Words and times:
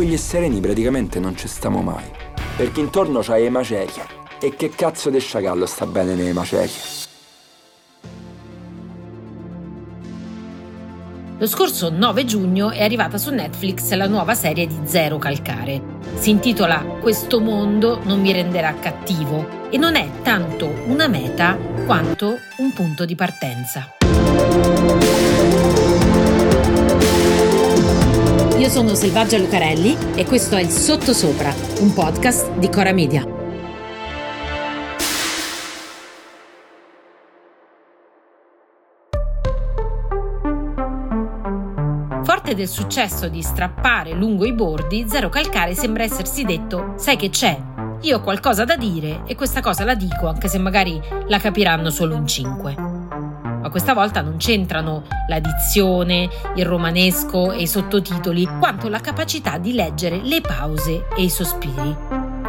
e 0.00 0.16
sereni 0.16 0.58
praticamente 0.60 1.20
non 1.20 1.36
ci 1.36 1.46
stiamo 1.46 1.82
mai. 1.82 2.04
Perché 2.56 2.80
intorno 2.80 3.20
c'hai 3.20 3.42
le 3.42 3.50
macerie. 3.50 4.04
E 4.40 4.56
che 4.56 4.70
cazzo 4.70 5.10
di 5.10 5.20
sciacallo 5.20 5.66
sta 5.66 5.86
bene 5.86 6.14
nelle 6.14 6.32
macerie? 6.32 6.70
Lo 11.38 11.46
scorso 11.46 11.90
9 11.90 12.24
giugno 12.24 12.70
è 12.70 12.82
arrivata 12.82 13.18
su 13.18 13.30
Netflix 13.30 13.92
la 13.92 14.06
nuova 14.06 14.34
serie 14.34 14.66
di 14.66 14.80
Zero 14.84 15.18
Calcare. 15.18 15.80
Si 16.14 16.30
intitola 16.30 16.78
Questo 17.00 17.40
mondo 17.40 18.00
non 18.04 18.20
mi 18.20 18.32
renderà 18.32 18.74
cattivo 18.74 19.68
e 19.70 19.76
non 19.76 19.96
è 19.96 20.08
tanto 20.22 20.72
una 20.86 21.08
meta 21.08 21.56
quanto 21.84 22.38
un 22.58 22.72
punto 22.72 23.04
di 23.04 23.14
partenza. 23.14 24.01
Sono 28.72 28.94
Selvaggia 28.94 29.36
Lucarelli 29.36 29.94
e 30.14 30.24
questo 30.24 30.56
è 30.56 30.62
il 30.62 30.70
Sottosopra, 30.70 31.54
un 31.80 31.92
podcast 31.92 32.52
di 32.52 32.70
Cora 32.70 32.94
Media. 32.94 33.22
forte 42.24 42.54
del 42.54 42.68
successo 42.68 43.28
di 43.28 43.42
strappare 43.42 44.14
lungo 44.14 44.46
i 44.46 44.54
bordi, 44.54 45.04
Zero 45.06 45.28
Calcare 45.28 45.74
sembra 45.74 46.04
essersi 46.04 46.44
detto: 46.44 46.94
Sai 46.96 47.16
che 47.16 47.28
c'è? 47.28 47.60
Io 48.00 48.16
ho 48.16 48.20
qualcosa 48.22 48.64
da 48.64 48.76
dire 48.76 49.24
e 49.26 49.34
questa 49.34 49.60
cosa 49.60 49.84
la 49.84 49.94
dico, 49.94 50.28
anche 50.28 50.48
se 50.48 50.56
magari 50.56 50.98
la 51.26 51.38
capiranno 51.38 51.90
solo 51.90 52.14
in 52.14 52.26
cinque. 52.26 52.91
Ma 53.62 53.70
questa 53.70 53.94
volta 53.94 54.22
non 54.22 54.38
c'entrano 54.38 55.04
la 55.28 55.38
dizione, 55.38 56.28
il 56.56 56.66
romanesco 56.66 57.52
e 57.52 57.62
i 57.62 57.66
sottotitoli, 57.68 58.44
quanto 58.58 58.88
la 58.88 58.98
capacità 58.98 59.56
di 59.58 59.72
leggere 59.72 60.20
le 60.20 60.40
pause 60.40 61.06
e 61.16 61.22
i 61.22 61.30
sospiri. 61.30 61.96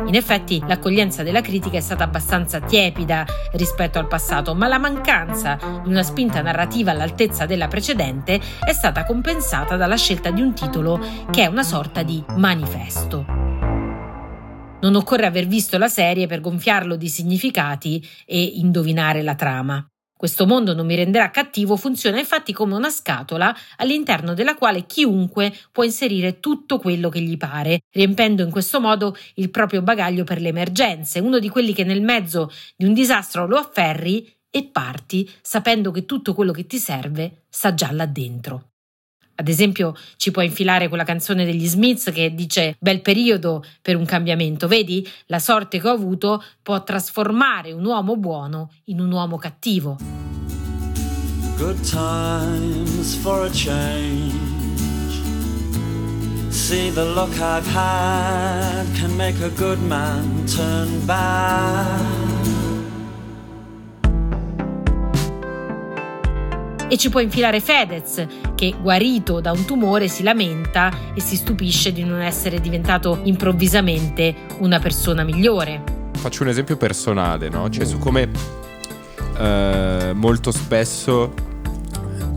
In 0.05 0.15
effetti 0.15 0.61
l'accoglienza 0.67 1.21
della 1.21 1.41
critica 1.41 1.77
è 1.77 1.81
stata 1.81 2.03
abbastanza 2.03 2.59
tiepida 2.59 3.25
rispetto 3.51 3.99
al 3.99 4.07
passato, 4.07 4.55
ma 4.55 4.67
la 4.67 4.79
mancanza 4.79 5.59
di 5.83 5.89
una 5.89 6.01
spinta 6.03 6.41
narrativa 6.41 6.89
all'altezza 6.89 7.45
della 7.45 7.67
precedente 7.67 8.41
è 8.65 8.73
stata 8.73 9.05
compensata 9.05 9.77
dalla 9.77 9.95
scelta 9.95 10.31
di 10.31 10.41
un 10.41 10.53
titolo 10.53 10.99
che 11.29 11.43
è 11.43 11.45
una 11.45 11.63
sorta 11.63 12.01
di 12.01 12.23
manifesto. 12.35 13.23
Non 14.81 14.95
occorre 14.95 15.27
aver 15.27 15.45
visto 15.45 15.77
la 15.77 15.87
serie 15.87 16.25
per 16.25 16.41
gonfiarlo 16.41 16.95
di 16.95 17.07
significati 17.07 18.05
e 18.25 18.41
indovinare 18.41 19.21
la 19.21 19.35
trama. 19.35 19.92
Questo 20.23 20.47
mondo 20.47 20.73
non 20.73 20.85
mi 20.85 20.95
renderà 20.95 21.29
cattivo 21.31 21.75
funziona 21.75 22.17
infatti 22.17 22.53
come 22.53 22.75
una 22.75 22.89
scatola 22.89 23.53
all'interno 23.75 24.33
della 24.33 24.55
quale 24.55 24.85
chiunque 24.85 25.53
può 25.69 25.83
inserire 25.83 26.39
tutto 26.39 26.79
quello 26.79 27.09
che 27.09 27.19
gli 27.19 27.35
pare, 27.35 27.81
riempendo 27.91 28.41
in 28.41 28.49
questo 28.49 28.79
modo 28.79 29.17
il 29.33 29.49
proprio 29.49 29.81
bagaglio 29.81 30.23
per 30.23 30.39
le 30.39 30.47
emergenze, 30.47 31.19
uno 31.19 31.39
di 31.39 31.49
quelli 31.49 31.73
che 31.73 31.83
nel 31.83 32.01
mezzo 32.01 32.49
di 32.77 32.85
un 32.85 32.93
disastro 32.93 33.47
lo 33.47 33.57
afferri 33.57 34.25
e 34.49 34.63
parti 34.71 35.29
sapendo 35.41 35.91
che 35.91 36.05
tutto 36.05 36.33
quello 36.33 36.53
che 36.53 36.67
ti 36.67 36.77
serve 36.77 37.43
sta 37.49 37.73
già 37.73 37.91
là 37.91 38.05
dentro. 38.05 38.72
Ad 39.35 39.47
esempio, 39.47 39.95
ci 40.17 40.31
puoi 40.31 40.45
infilare 40.45 40.87
quella 40.87 41.03
canzone 41.03 41.43
degli 41.43 41.65
Smiths 41.65 42.11
che 42.13 42.35
dice 42.35 42.75
bel 42.79 43.01
periodo 43.01 43.63
per 43.81 43.95
un 43.95 44.05
cambiamento. 44.05 44.67
Vedi, 44.67 45.07
la 45.27 45.39
sorte 45.39 45.79
che 45.79 45.87
ho 45.87 45.93
avuto 45.93 46.43
può 46.61 46.83
trasformare 46.83 47.71
un 47.71 47.83
uomo 47.83 48.15
buono 48.15 48.71
in 48.85 48.99
un 48.99 49.11
uomo 49.11 49.37
cattivo. 49.37 49.97
Good 51.57 51.81
times 51.81 53.15
for 53.15 53.45
a 53.45 53.49
change. 53.49 54.51
See 56.49 56.91
the 56.91 57.03
luck 57.03 57.31
I've 57.39 57.65
had 57.65 58.85
can 58.95 59.15
make 59.17 59.39
a 59.41 59.49
good 59.49 59.79
man 59.81 60.45
turn 60.45 61.05
bad. 61.05 62.32
E 66.93 66.97
ci 66.97 67.09
può 67.09 67.21
infilare 67.21 67.59
Fedez, 67.59 68.23
che 68.53 68.75
guarito 68.79 69.39
da 69.39 69.51
un 69.51 69.65
tumore 69.65 70.07
si 70.07 70.21
lamenta 70.21 70.95
e 71.15 71.21
si 71.21 71.35
stupisce 71.35 71.91
di 71.91 72.03
non 72.03 72.21
essere 72.21 72.61
diventato 72.61 73.21
improvvisamente 73.23 74.35
una 74.59 74.77
persona 74.77 75.23
migliore. 75.23 75.81
Faccio 76.13 76.43
un 76.43 76.49
esempio 76.49 76.77
personale, 76.77 77.49
no? 77.49 77.67
Cioè 77.67 77.83
su 77.83 77.97
come 77.97 78.29
eh, 79.39 80.11
molto 80.13 80.51
spesso 80.51 81.33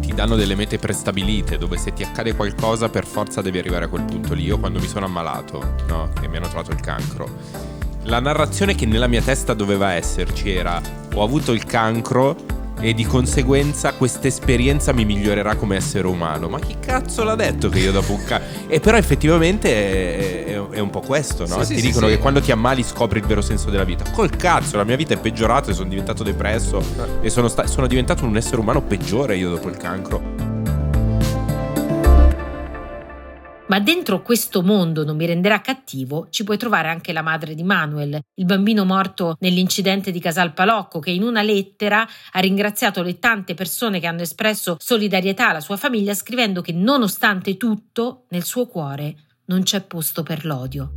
ti 0.00 0.14
danno 0.14 0.36
delle 0.36 0.54
mete 0.54 0.78
prestabilite 0.78 1.58
dove 1.58 1.76
se 1.76 1.92
ti 1.92 2.02
accade 2.02 2.34
qualcosa 2.34 2.88
per 2.88 3.04
forza 3.04 3.42
devi 3.42 3.58
arrivare 3.58 3.84
a 3.84 3.88
quel 3.88 4.04
punto 4.04 4.32
lì. 4.32 4.44
Io 4.44 4.58
quando 4.58 4.80
mi 4.80 4.88
sono 4.88 5.04
ammalato, 5.04 5.74
no? 5.86 6.08
Che 6.18 6.28
mi 6.28 6.38
hanno 6.38 6.48
trovato 6.48 6.70
il 6.70 6.80
cancro. 6.80 7.28
La 8.04 8.20
narrazione 8.20 8.74
che 8.74 8.86
nella 8.86 9.06
mia 9.06 9.20
testa 9.20 9.52
doveva 9.52 9.92
esserci 9.92 10.50
era 10.50 10.80
ho 11.12 11.22
avuto 11.22 11.52
il 11.52 11.64
cancro 11.64 12.55
e 12.86 12.94
di 12.94 13.04
conseguenza 13.04 13.94
questa 13.94 14.28
esperienza 14.28 14.92
mi 14.92 15.04
migliorerà 15.04 15.56
come 15.56 15.74
essere 15.74 16.06
umano. 16.06 16.48
Ma 16.48 16.60
chi 16.60 16.76
cazzo 16.78 17.24
l'ha 17.24 17.34
detto 17.34 17.68
che 17.68 17.80
io 17.80 17.90
dopo 17.90 18.12
un 18.12 18.22
cazzo... 18.22 18.44
E 18.68 18.78
però 18.78 18.96
effettivamente 18.96 20.46
è, 20.46 20.60
è, 20.70 20.78
un 20.78 20.90
po' 20.90 21.00
questo, 21.00 21.48
no? 21.48 21.64
Sì, 21.64 21.74
ti 21.74 21.80
sì, 21.80 21.86
dicono 21.88 22.06
sì, 22.06 22.12
che 22.12 22.20
quando 22.20 22.40
ti 22.40 22.52
ammali 22.52 22.84
scopri 22.84 23.18
il 23.18 23.26
vero 23.26 23.40
senso 23.40 23.70
della 23.70 23.82
vita. 23.82 24.08
Col 24.12 24.30
cazzo, 24.30 24.76
la 24.76 24.84
mia 24.84 24.94
vita 24.94 25.14
è 25.14 25.18
peggiorata 25.18 25.72
e 25.72 25.74
sono 25.74 25.88
diventato 25.88 26.22
depresso 26.22 26.78
eh. 26.78 27.26
e 27.26 27.30
sono, 27.30 27.48
sta- 27.48 27.66
sono 27.66 27.88
diventato 27.88 28.24
un 28.24 28.36
essere 28.36 28.60
umano 28.60 28.80
peggiore 28.80 29.34
io 29.34 29.50
dopo 29.50 29.68
il 29.68 29.76
cancro. 29.76 30.35
Ma 33.68 33.80
dentro 33.80 34.22
questo 34.22 34.62
mondo 34.62 35.04
non 35.04 35.16
mi 35.16 35.26
renderà 35.26 35.60
cattivo 35.60 36.28
ci 36.30 36.44
puoi 36.44 36.56
trovare 36.56 36.88
anche 36.88 37.12
la 37.12 37.22
madre 37.22 37.54
di 37.54 37.64
Manuel, 37.64 38.20
il 38.34 38.44
bambino 38.44 38.84
morto 38.84 39.36
nell'incidente 39.40 40.12
di 40.12 40.20
Casal 40.20 40.52
Palocco, 40.52 41.00
che 41.00 41.10
in 41.10 41.24
una 41.24 41.42
lettera 41.42 42.06
ha 42.32 42.38
ringraziato 42.38 43.02
le 43.02 43.18
tante 43.18 43.54
persone 43.54 43.98
che 43.98 44.06
hanno 44.06 44.22
espresso 44.22 44.76
solidarietà 44.78 45.48
alla 45.48 45.60
sua 45.60 45.76
famiglia 45.76 46.14
scrivendo 46.14 46.62
che 46.62 46.72
nonostante 46.72 47.56
tutto 47.56 48.26
nel 48.28 48.44
suo 48.44 48.66
cuore 48.66 49.16
non 49.46 49.64
c'è 49.64 49.80
posto 49.82 50.22
per 50.22 50.44
l'odio. 50.44 50.92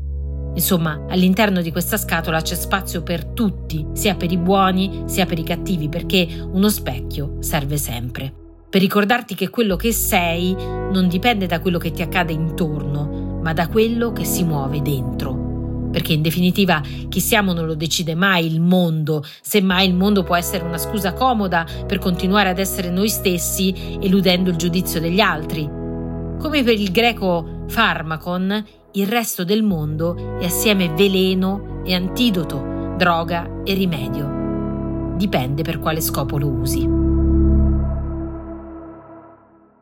Insomma, 0.54 1.06
all'interno 1.10 1.62
di 1.62 1.72
questa 1.72 1.98
scatola 1.98 2.42
c'è 2.42 2.56
spazio 2.56 3.02
per 3.02 3.26
tutti, 3.26 3.88
sia 3.94 4.16
per 4.16 4.32
i 4.32 4.38
buoni 4.38 5.04
sia 5.06 5.26
per 5.26 5.40
i 5.40 5.44
cattivi, 5.44 5.90
perché 5.90 6.28
uno 6.52 6.70
specchio 6.70 7.38
serve 7.40 7.78
sempre 7.78 8.39
per 8.70 8.82
ricordarti 8.82 9.34
che 9.34 9.50
quello 9.50 9.76
che 9.76 9.92
sei 9.92 10.54
non 10.54 11.08
dipende 11.08 11.48
da 11.48 11.60
quello 11.60 11.80
che 11.80 11.92
ti 11.92 12.04
accade 12.04 12.34
intorno, 12.34 13.40
ma 13.42 13.52
da 13.52 13.68
quello 13.68 14.12
che 14.12 14.26
si 14.26 14.44
muove 14.44 14.82
dentro. 14.82 15.48
Perché 15.92 16.14
in 16.14 16.22
definitiva 16.22 16.82
chi 17.10 17.20
siamo 17.20 17.52
non 17.52 17.66
lo 17.66 17.74
decide 17.74 18.14
mai 18.14 18.46
il 18.46 18.62
mondo, 18.62 19.24
semmai 19.42 19.88
il 19.88 19.96
mondo 19.96 20.22
può 20.22 20.36
essere 20.36 20.64
una 20.64 20.78
scusa 20.78 21.14
comoda 21.14 21.66
per 21.88 21.98
continuare 21.98 22.50
ad 22.50 22.60
essere 22.60 22.92
noi 22.92 23.10
stessi 23.10 23.98
eludendo 24.00 24.52
il 24.52 24.56
giudizio 24.56 25.00
degli 25.00 25.20
altri. 25.20 25.64
Come 25.64 26.64
per 26.64 26.80
il 26.80 26.92
greco 26.92 27.64
farmacon, 27.68 28.66
il 28.94 29.08
resto 29.08 29.44
del 29.44 29.64
mondo 29.64 30.38
è 30.40 30.46
assieme 30.46 30.90
veleno 30.90 31.82
e 31.84 31.96
antidoto, 31.96 32.94
droga 32.98 33.62
e 33.64 33.74
rimedio. 33.74 35.16
Dipende 35.18 35.64
per 35.64 35.80
quale 35.80 36.02
scopo 36.02 36.38
lo 36.38 36.50
usi. 36.50 36.99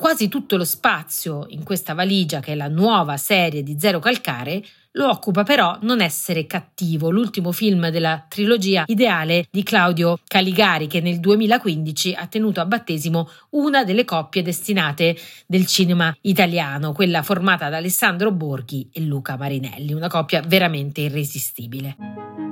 Quasi 0.08 0.30
tutto 0.30 0.56
lo 0.56 0.64
spazio 0.64 1.48
in 1.50 1.66
questa 1.66 1.94
valigia, 1.94 2.40
che 2.40 2.54
è 2.54 2.56
la 2.56 2.70
nuova 2.70 3.18
serie 3.18 3.62
di 3.62 3.76
Zero 3.78 4.00
Calcare, 4.00 4.64
lo 4.92 5.10
occupa 5.10 5.44
però 5.44 5.78
Non 5.82 6.00
essere 6.00 6.48
cattivo, 6.48 7.10
l'ultimo 7.10 7.52
film 7.52 7.90
della 7.90 8.26
trilogia 8.26 8.86
ideale 8.88 9.48
di 9.52 9.64
Claudio 9.64 10.18
Caligari 10.26 10.88
che 10.88 11.02
nel 11.02 11.20
2015 11.20 12.14
ha 12.14 12.26
tenuto 12.28 12.62
a 12.62 12.66
battesimo 12.66 13.30
una 13.50 13.84
delle 13.84 14.06
coppie 14.06 14.44
destinate 14.44 15.18
del 15.46 15.66
cinema 15.66 16.16
italiano, 16.22 16.94
quella 16.94 17.22
formata 17.22 17.68
da 17.68 17.76
Alessandro 17.76 18.32
Borghi 18.32 18.90
e 18.94 19.02
Luca 19.02 19.36
Marinelli, 19.36 19.92
una 19.92 20.08
coppia 20.08 20.40
veramente 20.40 21.02
irresistibile. 21.02 22.47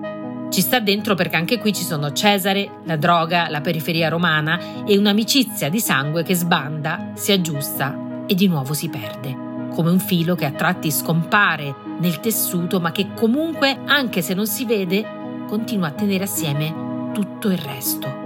Ci 0.50 0.62
sta 0.62 0.80
dentro 0.80 1.16
perché 1.16 1.36
anche 1.36 1.60
qui 1.60 1.74
ci 1.74 1.84
sono 1.84 2.14
Cesare, 2.14 2.80
la 2.86 2.96
droga, 2.96 3.50
la 3.50 3.62
periferia 3.62 4.10
romana 4.10 4.86
e 4.86 4.98
un'amicizia 4.98 5.70
di 5.70 5.80
sangue 5.80 6.24
che 6.24 6.36
sbanda, 6.36 7.12
si 7.16 7.32
aggiusta 7.32 8.24
e 8.26 8.36
di 8.36 8.48
nuovo 8.48 8.74
si 8.74 8.88
perde, 8.90 9.36
come 9.74 9.90
un 9.90 10.00
filo 10.00 10.36
che 10.36 10.46
a 10.46 10.52
tratti 10.52 10.92
scompare 10.92 11.76
nel 12.00 12.20
tessuto 12.20 12.80
ma 12.80 12.92
che 12.92 13.08
comunque, 13.14 13.80
anche 13.86 14.22
se 14.22 14.34
non 14.34 14.48
si 14.48 14.66
vede, 14.66 15.06
continua 15.48 15.88
a 15.88 15.92
tenere 15.92 16.24
assieme 16.24 17.12
tutto 17.14 17.50
il 17.50 17.58
resto. 17.58 18.24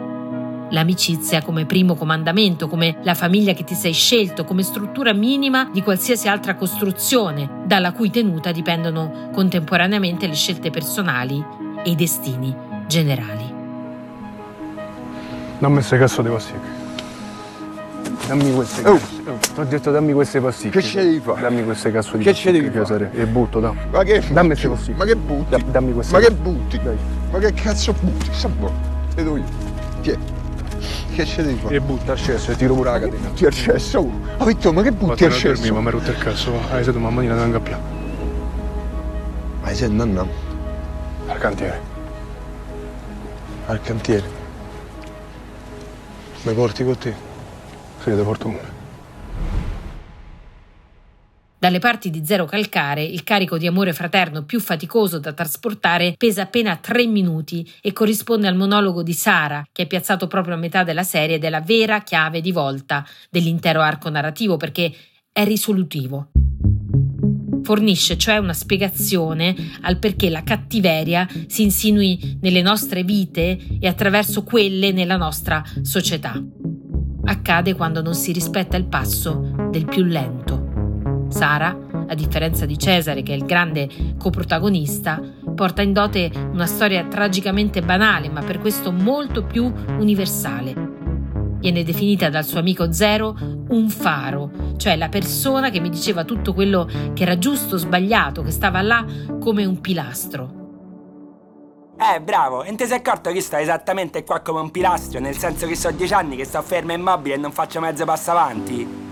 L'amicizia 0.71 1.41
come 1.41 1.65
primo 1.65 1.95
comandamento, 1.95 2.67
come 2.67 2.97
la 3.01 3.15
famiglia 3.15 3.53
che 3.53 3.63
ti 3.63 3.73
sei 3.73 3.93
scelto, 3.93 4.43
come 4.43 4.61
struttura 4.61 5.13
minima 5.13 5.67
di 5.71 5.81
qualsiasi 5.81 6.27
altra 6.27 6.55
costruzione, 6.55 7.63
dalla 7.65 7.91
cui 7.91 8.11
tenuta 8.11 8.51
dipendono 8.51 9.29
contemporaneamente 9.31 10.27
le 10.27 10.35
scelte 10.35 10.69
personali 10.69 11.43
e 11.83 11.89
i 11.91 11.95
destini 11.95 12.55
generali. 12.87 13.53
Non 15.59 15.73
mi 15.73 15.81
sei 15.81 15.99
cazzo 15.99 16.21
di 16.21 16.29
vostri. 16.29 16.55
Dammi 18.27 18.53
queste 18.53 18.87
Oh. 18.87 18.93
cazzo. 18.93 19.07
Oh, 19.25 19.37
ti 19.53 19.59
ho 19.59 19.63
detto 19.65 19.91
dammi 19.91 20.13
queste 20.13 20.39
pasticche. 20.39 20.79
Che 20.79 20.85
ci 20.85 20.95
devi 20.97 21.19
fare? 21.19 21.41
Dammi 21.41 21.63
queste 21.63 21.91
cazzo 21.91 22.15
di 22.17 22.23
Che 22.23 22.33
ci 22.33 22.51
devi 22.51 22.69
pasticche, 22.69 22.85
fare? 22.85 23.09
Cesare. 23.11 23.23
E 23.23 23.31
butto, 23.31 23.59
da. 23.59 23.73
Ma 23.91 24.03
che 24.03 24.23
Dammi 24.31 24.47
queste 24.49 24.69
pasticche. 24.69 24.97
Ma 24.97 25.05
che 25.05 25.15
butti? 25.15 25.49
Da- 25.49 25.57
dammi 25.71 25.93
queste 25.93 26.13
Ma 26.13 26.19
che 26.19 26.25
pasticche. 26.31 26.49
butti? 26.49 26.79
Dai. 26.83 26.97
Ma 27.31 27.39
che 27.39 27.53
cazzo 27.53 27.93
butti? 27.99 28.27
Sta 28.31 28.47
buono. 28.49 28.75
Vedo 29.15 29.37
io. 29.37 29.43
Ti 30.01 30.09
è. 30.11 30.17
Che 31.15 31.25
ci 31.25 31.41
devi 31.41 31.59
fare? 31.59 31.75
E 31.75 31.81
butta 31.81 32.11
al 32.13 32.17
cesso 32.17 32.51
e 32.51 32.55
tiro 32.55 32.75
pure 32.75 32.91
la 32.91 32.99
catena. 32.99 33.27
Butti 33.27 33.45
al 33.45 33.53
cesso? 33.53 34.03
Ma 34.37 34.45
Vittorio, 34.45 34.73
ma 34.73 34.81
che 34.83 34.91
butti 34.91 35.25
al 35.25 35.33
cesso? 35.33 35.73
ma 35.73 35.81
mi 35.81 35.87
ha 35.87 35.91
rotto 35.91 36.11
il 36.11 36.17
cazzo. 36.17 36.53
Hai 36.71 36.83
stato 36.83 36.99
mamma 36.99 37.21
mia, 37.21 37.33
non 37.33 37.51
capiamo. 37.51 37.81
Ma 39.61 39.73
sei 39.73 39.91
nanna? 39.91 40.25
Al 41.29 41.37
cantiere. 41.37 41.81
Al 43.67 43.81
cantiere. 43.81 44.27
Mi 46.41 46.53
porti 46.53 46.83
con 46.83 46.97
te? 46.97 47.13
Porto 48.03 48.47
uno. 48.47 48.59
Dalle 51.59 51.79
parti 51.79 52.09
di 52.09 52.25
Zero 52.25 52.45
Calcare 52.45 53.03
il 53.03 53.23
carico 53.23 53.59
di 53.59 53.67
amore 53.67 53.93
fraterno 53.93 54.43
più 54.43 54.59
faticoso 54.59 55.19
da 55.19 55.33
trasportare 55.33 56.15
pesa 56.17 56.41
appena 56.43 56.75
3 56.77 57.05
minuti 57.05 57.69
e 57.81 57.93
corrisponde 57.93 58.47
al 58.47 58.55
monologo 58.55 59.03
di 59.03 59.13
Sara, 59.13 59.63
che 59.71 59.83
è 59.83 59.87
piazzato 59.87 60.25
proprio 60.27 60.55
a 60.55 60.57
metà 60.57 60.83
della 60.83 61.03
serie 61.03 61.35
ed 61.35 61.43
è 61.43 61.49
la 61.49 61.61
vera 61.61 62.01
chiave 62.01 62.41
di 62.41 62.51
volta 62.51 63.05
dell'intero 63.29 63.81
arco 63.81 64.09
narrativo 64.09 64.57
perché 64.57 64.91
è 65.31 65.43
risolutivo. 65.43 66.31
Fornisce 67.69 68.17
cioè 68.17 68.37
una 68.37 68.53
spiegazione 68.53 69.55
al 69.81 69.99
perché 69.99 70.31
la 70.31 70.41
cattiveria 70.41 71.27
si 71.45 71.61
insinui 71.61 72.39
nelle 72.41 72.63
nostre 72.63 73.03
vite 73.03 73.59
e 73.79 73.87
attraverso 73.87 74.41
quelle 74.41 74.91
nella 74.91 75.17
nostra 75.17 75.63
società. 75.83 76.33
Accade 77.25 77.75
quando 77.75 78.01
non 78.01 78.15
si 78.15 78.31
rispetta 78.31 78.75
il 78.75 78.85
passo 78.85 79.53
del 79.69 79.85
più 79.85 80.03
lento. 80.03 81.27
Sara, 81.29 81.77
a 82.07 82.15
differenza 82.15 82.65
di 82.65 82.75
Cesare, 82.75 83.21
che 83.21 83.33
è 83.33 83.35
il 83.35 83.45
grande 83.45 83.87
coprotagonista, 84.17 85.21
porta 85.53 85.83
in 85.83 85.93
dote 85.93 86.31
una 86.51 86.65
storia 86.65 87.05
tragicamente 87.05 87.83
banale, 87.83 88.29
ma 88.29 88.41
per 88.41 88.57
questo 88.57 88.91
molto 88.91 89.43
più 89.43 89.71
universale. 89.99 90.88
Viene 91.59 91.83
definita 91.83 92.29
dal 92.29 92.45
suo 92.45 92.59
amico 92.59 92.93
Zero 92.93 93.37
un 93.37 93.89
faro, 93.89 94.75
cioè 94.77 94.95
la 94.95 95.09
persona 95.09 95.69
che 95.69 95.81
mi 95.81 95.89
diceva 95.89 96.23
tutto 96.23 96.53
quello 96.53 96.89
che 97.13 97.23
era 97.23 97.37
giusto 97.37 97.75
o 97.75 97.77
sbagliato, 97.77 98.41
che 98.43 98.51
stava 98.51 98.81
là 98.81 99.05
come 99.41 99.65
un 99.65 99.81
pilastro. 99.81 100.57
Eh, 101.97 102.21
bravo, 102.21 102.63
e 102.63 102.73
ti 102.75 102.85
sei 102.85 102.99
accorto 102.99 103.29
che 103.33 103.41
sto 103.41 103.57
esattamente 103.57 104.23
qua 104.23 104.39
come 104.39 104.61
un 104.61 104.71
pilastro, 104.71 105.19
nel 105.19 105.35
senso 105.35 105.67
che 105.67 105.75
so 105.75 105.91
dieci 105.91 106.13
anni 106.13 106.37
che 106.37 106.45
sto 106.45 106.61
fermo 106.61 106.93
e 106.93 106.95
immobile 106.95 107.35
e 107.35 107.37
non 107.37 107.51
faccio 107.51 107.81
mezzo 107.81 108.05
passo 108.05 108.31
avanti? 108.31 109.07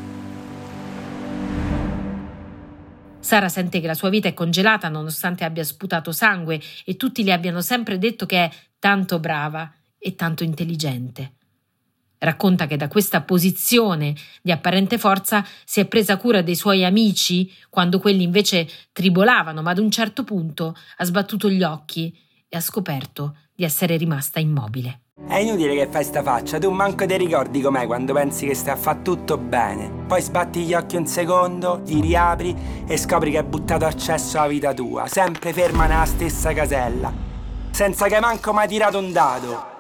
Sara 3.20 3.50
sente 3.50 3.82
che 3.82 3.88
la 3.88 3.94
sua 3.94 4.08
vita 4.08 4.30
è 4.30 4.34
congelata 4.34 4.88
nonostante 4.88 5.44
abbia 5.44 5.66
sputato 5.66 6.14
sangue 6.14 6.62
e 6.86 6.96
tutti 6.96 7.26
le 7.26 7.34
abbiano 7.34 7.60
sempre 7.60 7.98
detto 7.98 8.26
che 8.26 8.38
è 8.46 8.50
tanto 8.80 9.20
brava 9.20 9.70
e 9.98 10.16
tanto 10.16 10.46
intelligente. 10.46 11.34
Racconta 12.20 12.66
che 12.66 12.78
da 12.78 12.88
questa 12.88 13.22
posizione 13.22 14.16
di 14.42 14.52
apparente 14.52 14.98
forza 14.98 15.46
si 15.66 15.80
è 15.80 15.86
presa 15.86 16.18
cura 16.18 16.42
dei 16.42 16.56
suoi 16.56 16.84
amici 16.84 17.52
quando 17.70 18.00
quelli 18.00 18.24
invece 18.24 18.68
tribolavano, 18.92 19.62
ma 19.62 19.72
ad 19.72 19.78
un 19.78 19.92
certo 19.92 20.24
punto 20.24 20.76
ha 20.98 21.06
sbattuto 21.06 21.50
gli 21.50 21.64
occhi 21.64 22.16
e 22.50 22.58
ha 22.58 22.62
scoperto 22.62 23.36
di 23.54 23.64
essere 23.64 23.98
rimasta 23.98 24.40
immobile. 24.40 25.02
È 25.28 25.38
inutile 25.38 25.76
che 25.76 25.88
fai 25.92 26.04
sta 26.04 26.22
faccia, 26.24 26.60
tu 26.60 26.70
manco 26.70 27.06
ti 27.06 27.18
ricordi 27.18 27.60
com'è 27.60 27.86
quando 27.86 28.14
pensi 28.14 28.46
che 28.48 28.54
stai 28.54 28.74
a 28.74 28.78
fare 28.78 29.02
tutto 29.02 29.38
bene. 29.38 30.06
Poi 30.08 30.22
sbatti 30.22 30.62
gli 30.62 30.74
occhi 30.74 30.96
un 30.96 31.06
secondo, 31.06 31.82
li 31.86 32.02
riapri 32.02 32.56
e 32.88 32.98
scopri 32.98 33.32
che 33.32 33.40
hai 33.40 33.44
buttato 33.44 33.86
accesso 33.86 34.38
alla 34.38 34.48
vita 34.48 34.74
tua, 34.74 35.08
sempre 35.08 35.54
ferma 35.54 35.86
nella 35.86 36.06
stessa 36.06 36.54
casella, 36.54 37.12
senza 37.72 38.08
che 38.08 38.20
manco 38.20 38.54
mai 38.54 38.68
tirato 38.68 39.00
un 39.00 39.12
dado. 39.12 39.77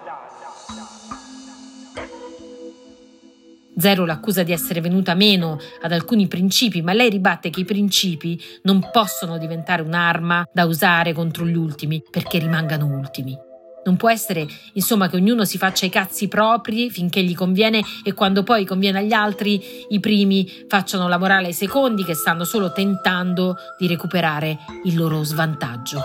Zero 3.79 4.05
l'accusa 4.05 4.41
di 4.41 4.51
essere 4.51 4.81
venuta 4.81 5.13
meno 5.13 5.59
ad 5.81 5.91
alcuni 5.91 6.27
principi, 6.27 6.81
ma 6.81 6.93
lei 6.93 7.11
ribatte 7.11 7.51
che 7.51 7.59
i 7.59 7.65
principi 7.65 8.41
non 8.63 8.89
possono 8.91 9.37
diventare 9.37 9.83
un'arma 9.83 10.49
da 10.51 10.65
usare 10.65 11.13
contro 11.13 11.45
gli 11.45 11.55
ultimi 11.55 12.03
perché 12.09 12.39
rimangano 12.39 12.87
ultimi. 12.87 13.37
Non 13.85 13.95
può 13.95 14.09
essere, 14.09 14.45
insomma, 14.73 15.07
che 15.07 15.15
ognuno 15.15 15.45
si 15.45 15.57
faccia 15.57 15.85
i 15.85 15.89
cazzi 15.89 16.27
propri 16.27 16.89
finché 16.89 17.23
gli 17.23 17.35
conviene 17.35 17.81
e 18.03 18.13
quando 18.13 18.43
poi 18.43 18.65
conviene 18.65 18.99
agli 18.99 19.13
altri, 19.13 19.61
i 19.89 19.99
primi 19.99 20.65
facciano 20.67 21.07
la 21.07 21.17
morale 21.17 21.47
ai 21.47 21.53
secondi 21.53 22.03
che 22.03 22.15
stanno 22.15 22.43
solo 22.43 22.73
tentando 22.73 23.55
di 23.77 23.87
recuperare 23.87 24.57
il 24.83 24.97
loro 24.97 25.23
svantaggio. 25.23 26.01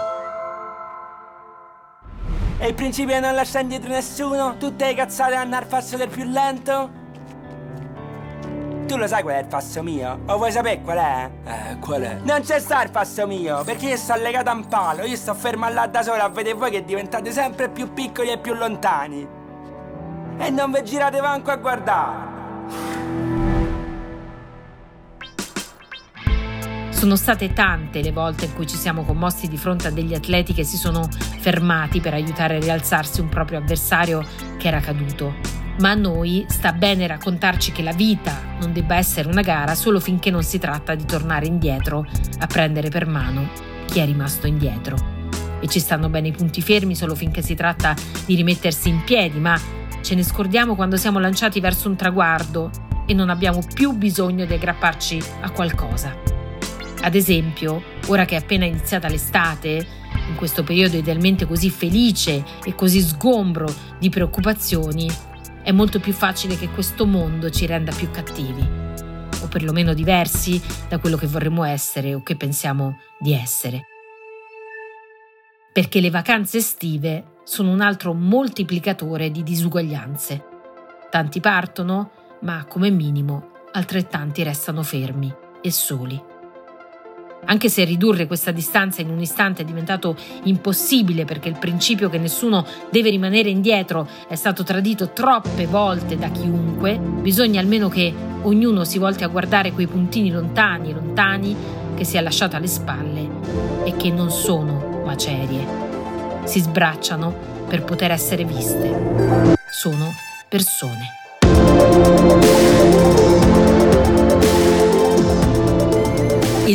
E 2.59 2.69
il 2.69 2.75
principio 2.75 3.19
non 3.19 3.35
lascia 3.35 3.59
indietro 3.59 3.89
nessuno? 3.89 4.57
Tutte 4.59 4.85
le 4.85 4.95
cazzate 4.95 5.35
al 5.35 5.67
passo 5.67 5.97
del 5.97 6.09
più 6.09 6.23
lento? 6.23 7.02
Tu 8.87 8.97
lo 8.97 9.07
sai 9.07 9.23
qual 9.23 9.37
è 9.37 9.39
il 9.39 9.47
passo 9.47 9.83
mio? 9.83 10.21
O 10.27 10.37
vuoi 10.37 10.51
sapere 10.51 10.81
qual 10.83 10.99
è? 10.99 11.31
Eh, 11.45 11.79
qual 11.79 12.03
è? 12.03 12.19
Non 12.23 12.41
c'è 12.43 12.59
sta 12.59 12.83
il 12.83 12.91
passo 12.91 13.27
mio, 13.27 13.63
perché 13.65 13.87
io 13.87 13.97
sto 13.97 14.15
legato 14.17 14.51
a 14.51 14.55
un 14.55 14.67
palo, 14.67 15.05
io 15.05 15.17
sto 15.17 15.35
fermo 15.35 15.69
là 15.71 15.87
da 15.87 16.03
solo 16.03 16.23
a 16.23 16.29
vedere 16.29 16.57
voi 16.57 16.71
che 16.71 16.85
diventate 16.85 17.31
sempre 17.31 17.69
più 17.69 17.93
piccoli 17.93 18.31
e 18.31 18.39
più 18.39 18.55
lontani. 18.55 19.27
E 20.39 20.51
non 20.51 20.73
vi 20.73 20.83
girate 20.83 21.21
manco 21.21 21.51
a 21.51 21.57
guardare. 21.57 22.31
Sono 26.91 27.17
state 27.17 27.53
tante 27.53 28.01
le 28.01 28.13
volte 28.13 28.45
in 28.45 28.55
cui 28.55 28.67
ci 28.67 28.77
siamo 28.77 29.03
commossi 29.05 29.49
di 29.49 29.57
fronte 29.57 29.89
a 29.89 29.91
degli 29.91 30.15
atleti 30.15 30.53
che 30.53 30.65
si 30.65 30.77
sono 30.77 31.09
fermati 31.39 32.01
per 32.01 32.15
aiutare 32.15 32.57
a 32.57 32.61
rialzarsi 32.61 33.21
un 33.21 33.29
proprio 33.29 33.59
avversario 33.59 34.25
che 34.57 34.69
era 34.69 34.81
caduto. 34.81 35.62
Ma 35.81 35.91
a 35.91 35.95
noi 35.95 36.45
sta 36.49 36.73
bene 36.73 37.07
raccontarci 37.07 37.73
che 37.73 37.83
la 37.83 37.93
vita 37.93 38.57
non 38.61 38.73
debba 38.73 38.97
essere 38.97 39.29
una 39.29 39.41
gara 39.41 39.75
solo 39.75 40.01
finché 40.01 40.31
non 40.31 40.43
si 40.43 40.59
tratta 40.59 40.95
di 40.95 41.05
tornare 41.05 41.47
indietro 41.47 42.07
a 42.39 42.47
prendere 42.47 42.89
per 42.89 43.07
mano 43.07 43.49
chi 43.87 44.01
è 44.01 44.05
rimasto 44.05 44.47
indietro. 44.47 44.97
E 45.61 45.69
ci 45.69 45.81
stanno 45.81 46.09
bene 46.09 46.29
i 46.29 46.33
punti 46.33 46.61
fermi 46.61 46.95
solo 46.95 47.15
finché 47.15 47.41
si 47.43 47.55
tratta 47.55 47.95
di 48.27 48.35
rimettersi 48.35 48.89
in 48.89 49.03
piedi, 49.05 49.39
ma 49.39 49.59
ce 50.03 50.15
ne 50.15 50.23
scordiamo 50.23 50.75
quando 50.75 50.97
siamo 50.97 51.19
lanciati 51.19 51.61
verso 51.61 51.89
un 51.89 51.97
traguardo 51.97 52.71
e 53.07 53.15
non 53.15 53.31
abbiamo 53.31 53.61
più 53.75 53.93
bisogno 53.93 54.45
di 54.45 54.55
aggrapparci 54.55 55.23
a 55.41 55.51
qualcosa. 55.51 56.15
Ad 57.03 57.15
esempio, 57.15 57.83
ora 58.07 58.25
che 58.25 58.37
è 58.37 58.39
appena 58.39 58.65
iniziata 58.65 59.09
l'estate, 59.09 59.87
in 60.29 60.35
questo 60.37 60.63
periodo 60.63 60.97
idealmente 60.97 61.47
così 61.47 61.71
felice 61.71 62.45
e 62.65 62.75
così 62.75 63.01
sgombro 63.01 63.73
di 63.99 64.09
preoccupazioni, 64.09 65.11
è 65.63 65.71
molto 65.73 66.01
più 66.01 66.13
facile 66.13 66.57
che 66.57 66.69
questo 66.69 67.07
mondo 67.07 67.51
ci 67.51 67.67
renda 67.67 67.93
più 67.93 68.11
cattivi, 68.11 68.63
o 69.43 69.49
perlomeno 69.49 69.95
diversi 69.95 70.61
da 70.89 70.99
quello 70.99 71.17
che 71.17 71.27
vorremmo 71.27 71.65
essere 71.65 72.15
o 72.15 72.23
che 72.23 72.37
pensiamo 72.37 72.99
di 73.19 73.33
essere. 73.33 73.87
Perché 75.73 76.01
le 76.01 76.11
vacanze 76.11 76.59
estive 76.59 77.37
sono 77.45 77.71
un 77.71 77.81
altro 77.81 78.13
moltiplicatore 78.13 79.31
di 79.31 79.43
disuguaglianze. 79.43 80.45
Tanti 81.11 81.41
partono, 81.41 82.11
ma 82.41 82.65
come 82.67 82.91
minimo 82.91 83.51
altrettanti 83.73 84.43
restano 84.43 84.83
fermi 84.83 85.33
e 85.63 85.71
soli. 85.71 86.32
Anche 87.45 87.69
se 87.69 87.83
ridurre 87.85 88.29
questa 88.29 88.53
distanza 88.53 89.03
in 89.03 89.11
un 89.11 89.21
istante 89.21 89.63
è 89.63 89.65
diventato 89.65 90.17
impossibile 90.45 91.25
perché 91.25 91.49
il 91.49 91.59
principio 91.59 92.09
che 92.09 92.19
nessuno 92.19 92.65
deve 92.91 93.11
rimanere 93.11 93.51
indietro 93.51 94.09
è 94.29 94.37
stato 94.37 94.63
tradito 94.63 95.11
troppe 95.11 95.67
volte 95.67 96.17
da 96.17 96.31
chiunque, 96.31 96.99
bisogna 96.99 97.61
almeno 97.61 97.89
che 97.89 98.15
ognuno 98.43 98.85
si 98.85 98.99
volti 98.99 99.25
a 99.25 99.29
guardare 99.29 99.73
quei 99.73 99.89
puntini 99.89 100.31
lontani, 100.31 100.93
lontani, 100.93 101.57
che 101.97 102.05
si 102.05 102.17
è 102.17 102.21
lasciato 102.21 102.55
alle 102.55 102.69
spalle 102.69 103.29
e 103.85 103.97
che 103.97 104.11
non 104.11 104.31
sono 104.31 105.03
macerie. 105.05 105.67
Si 106.45 106.61
sbracciano 106.61 107.35
per 107.69 107.83
poter 107.83 108.13
essere 108.13 108.45
viste. 108.45 109.57
Sono 109.69 110.13
persone. 110.49 111.21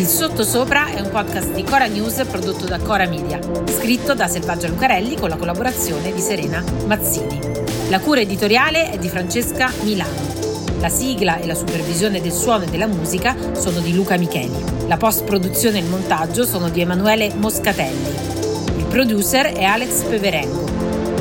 Il 0.07 0.13
Sottosopra 0.13 0.87
è 0.87 1.01
un 1.01 1.09
podcast 1.09 1.51
di 1.51 1.63
Cora 1.63 1.85
News 1.85 2.23
prodotto 2.29 2.63
da 2.63 2.79
Cora 2.79 3.05
Media, 3.09 3.41
scritto 3.65 4.13
da 4.13 4.29
Selvaggia 4.29 4.69
Lucarelli 4.69 5.17
con 5.17 5.27
la 5.27 5.35
collaborazione 5.35 6.13
di 6.13 6.21
Serena 6.21 6.63
Mazzini. 6.85 7.37
La 7.89 7.99
cura 7.99 8.21
editoriale 8.21 8.89
è 8.89 8.97
di 8.97 9.09
Francesca 9.09 9.69
Milano. 9.81 10.15
La 10.79 10.87
sigla 10.87 11.39
e 11.39 11.45
la 11.45 11.55
supervisione 11.55 12.21
del 12.21 12.31
suono 12.31 12.63
e 12.63 12.69
della 12.69 12.87
musica 12.87 13.35
sono 13.53 13.81
di 13.81 13.93
Luca 13.93 14.15
Micheli. 14.15 14.87
La 14.87 14.95
post-produzione 14.95 15.79
e 15.79 15.81
il 15.81 15.89
montaggio 15.89 16.45
sono 16.45 16.69
di 16.69 16.79
Emanuele 16.79 17.33
Moscatelli. 17.33 18.15
Il 18.77 18.85
producer 18.85 19.47
è 19.47 19.65
Alex 19.65 20.03
Peverengo. 20.03 20.63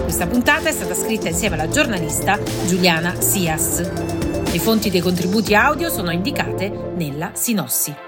Questa 0.04 0.28
puntata 0.28 0.68
è 0.68 0.72
stata 0.72 0.94
scritta 0.94 1.28
insieme 1.28 1.56
alla 1.56 1.68
giornalista 1.68 2.38
Giuliana 2.66 3.20
Sias. 3.20 3.80
Le 3.80 4.58
fonti 4.60 4.90
dei 4.90 5.00
contributi 5.00 5.56
audio 5.56 5.90
sono 5.90 6.12
indicate 6.12 6.92
nella 6.94 7.32
sinossi. 7.34 8.05